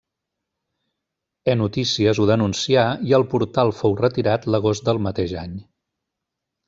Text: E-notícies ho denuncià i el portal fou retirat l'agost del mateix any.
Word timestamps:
E-notícies 1.51 2.21
ho 2.23 2.25
denuncià 2.31 2.85
i 3.11 3.15
el 3.19 3.27
portal 3.35 3.75
fou 3.83 3.95
retirat 4.01 4.49
l'agost 4.55 4.89
del 4.89 5.03
mateix 5.09 5.37
any. 5.47 5.55